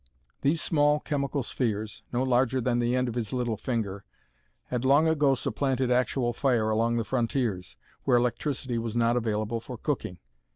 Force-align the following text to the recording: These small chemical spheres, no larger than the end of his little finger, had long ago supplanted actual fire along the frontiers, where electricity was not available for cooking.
These 0.41 0.63
small 0.63 0.99
chemical 0.99 1.43
spheres, 1.43 2.01
no 2.11 2.23
larger 2.23 2.59
than 2.59 2.79
the 2.79 2.95
end 2.95 3.07
of 3.07 3.13
his 3.13 3.31
little 3.31 3.55
finger, 3.55 4.03
had 4.69 4.83
long 4.83 5.07
ago 5.07 5.35
supplanted 5.35 5.91
actual 5.91 6.33
fire 6.33 6.71
along 6.71 6.97
the 6.97 7.03
frontiers, 7.05 7.77
where 8.03 8.17
electricity 8.17 8.79
was 8.79 8.95
not 8.97 9.15
available 9.15 9.59
for 9.59 9.77
cooking. 9.77 10.17